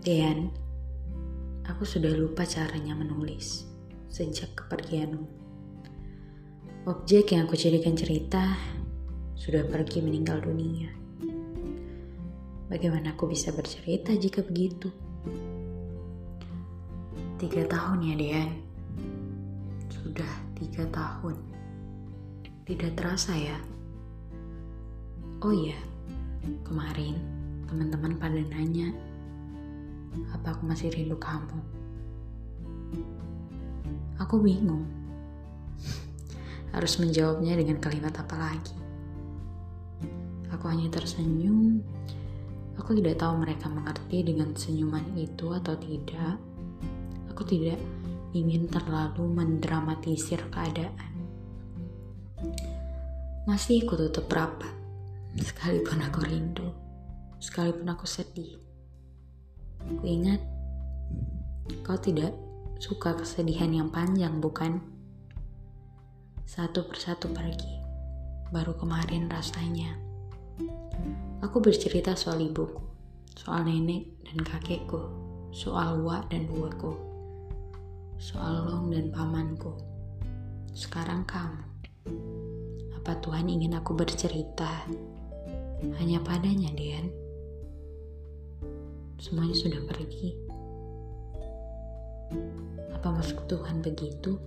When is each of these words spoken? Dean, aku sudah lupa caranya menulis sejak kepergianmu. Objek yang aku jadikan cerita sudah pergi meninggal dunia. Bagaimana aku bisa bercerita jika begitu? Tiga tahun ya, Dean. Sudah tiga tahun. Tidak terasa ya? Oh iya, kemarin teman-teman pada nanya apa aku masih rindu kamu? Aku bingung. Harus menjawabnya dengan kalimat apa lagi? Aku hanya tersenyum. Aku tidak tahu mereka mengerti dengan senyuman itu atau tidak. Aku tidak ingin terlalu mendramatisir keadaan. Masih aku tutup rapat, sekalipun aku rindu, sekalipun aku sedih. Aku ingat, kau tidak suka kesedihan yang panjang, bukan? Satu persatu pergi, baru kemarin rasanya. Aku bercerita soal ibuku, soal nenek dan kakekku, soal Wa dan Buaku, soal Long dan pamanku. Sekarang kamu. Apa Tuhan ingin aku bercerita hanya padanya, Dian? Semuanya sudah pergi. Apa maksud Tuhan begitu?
Dean, 0.00 0.48
aku 1.68 1.84
sudah 1.84 2.08
lupa 2.16 2.48
caranya 2.48 2.96
menulis 2.96 3.68
sejak 4.08 4.56
kepergianmu. 4.56 5.28
Objek 6.88 7.36
yang 7.36 7.44
aku 7.44 7.52
jadikan 7.52 7.92
cerita 7.92 8.56
sudah 9.36 9.60
pergi 9.68 10.00
meninggal 10.00 10.40
dunia. 10.40 10.88
Bagaimana 12.72 13.12
aku 13.12 13.28
bisa 13.28 13.52
bercerita 13.52 14.16
jika 14.16 14.40
begitu? 14.40 14.88
Tiga 17.36 17.68
tahun 17.68 18.00
ya, 18.00 18.14
Dean. 18.16 18.50
Sudah 19.92 20.32
tiga 20.56 20.88
tahun. 20.88 21.36
Tidak 22.64 22.96
terasa 22.96 23.36
ya? 23.36 23.60
Oh 25.44 25.52
iya, 25.52 25.76
kemarin 26.64 27.20
teman-teman 27.68 28.16
pada 28.16 28.40
nanya 28.48 28.96
apa 30.34 30.54
aku 30.54 30.62
masih 30.66 30.90
rindu 30.90 31.16
kamu? 31.18 31.58
Aku 34.20 34.42
bingung. 34.42 34.84
Harus 36.70 37.02
menjawabnya 37.02 37.58
dengan 37.58 37.82
kalimat 37.82 38.14
apa 38.14 38.36
lagi? 38.38 38.76
Aku 40.54 40.70
hanya 40.70 40.90
tersenyum. 40.92 41.82
Aku 42.78 42.94
tidak 42.94 43.22
tahu 43.22 43.42
mereka 43.42 43.66
mengerti 43.70 44.22
dengan 44.22 44.54
senyuman 44.54 45.02
itu 45.14 45.50
atau 45.50 45.74
tidak. 45.78 46.36
Aku 47.32 47.42
tidak 47.46 47.78
ingin 48.36 48.70
terlalu 48.70 49.26
mendramatisir 49.26 50.42
keadaan. 50.50 51.12
Masih 53.48 53.82
aku 53.82 53.98
tutup 54.06 54.30
rapat, 54.30 54.70
sekalipun 55.34 55.98
aku 56.06 56.20
rindu, 56.22 56.68
sekalipun 57.42 57.90
aku 57.90 58.06
sedih. 58.06 58.69
Aku 59.90 60.06
ingat, 60.06 60.38
kau 61.82 61.98
tidak 61.98 62.30
suka 62.78 63.18
kesedihan 63.18 63.74
yang 63.74 63.90
panjang, 63.90 64.38
bukan? 64.38 64.78
Satu 66.46 66.86
persatu 66.86 67.26
pergi, 67.34 67.74
baru 68.54 68.78
kemarin 68.78 69.26
rasanya. 69.26 69.98
Aku 71.42 71.58
bercerita 71.58 72.14
soal 72.14 72.38
ibuku, 72.46 72.80
soal 73.34 73.66
nenek 73.66 74.14
dan 74.22 74.38
kakekku, 74.46 75.10
soal 75.50 75.98
Wa 76.06 76.22
dan 76.30 76.46
Buaku, 76.46 76.94
soal 78.14 78.70
Long 78.70 78.94
dan 78.94 79.10
pamanku. 79.10 79.74
Sekarang 80.70 81.26
kamu. 81.26 81.66
Apa 82.94 83.18
Tuhan 83.18 83.50
ingin 83.50 83.74
aku 83.74 83.98
bercerita 83.98 84.86
hanya 85.98 86.22
padanya, 86.22 86.70
Dian? 86.78 87.19
Semuanya 89.20 89.52
sudah 89.52 89.84
pergi. 89.84 90.32
Apa 92.96 93.12
maksud 93.12 93.44
Tuhan 93.44 93.84
begitu? 93.84 94.40